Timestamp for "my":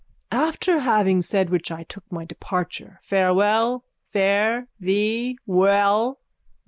2.11-2.25